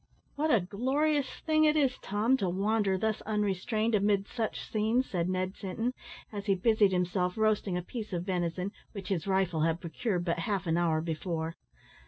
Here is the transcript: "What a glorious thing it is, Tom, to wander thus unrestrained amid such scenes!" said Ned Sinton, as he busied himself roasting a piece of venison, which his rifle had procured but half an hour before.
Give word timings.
"What 0.33 0.51
a 0.51 0.59
glorious 0.61 1.27
thing 1.45 1.63
it 1.63 1.77
is, 1.77 1.99
Tom, 1.99 2.35
to 2.37 2.49
wander 2.49 2.97
thus 2.97 3.21
unrestrained 3.21 3.93
amid 3.93 4.27
such 4.27 4.59
scenes!" 4.67 5.07
said 5.07 5.29
Ned 5.29 5.55
Sinton, 5.55 5.93
as 6.33 6.47
he 6.47 6.55
busied 6.55 6.91
himself 6.91 7.37
roasting 7.37 7.77
a 7.77 7.83
piece 7.83 8.11
of 8.11 8.23
venison, 8.25 8.71
which 8.93 9.09
his 9.09 9.27
rifle 9.27 9.61
had 9.61 9.79
procured 9.79 10.25
but 10.25 10.39
half 10.39 10.65
an 10.65 10.75
hour 10.75 11.01
before. 11.01 11.53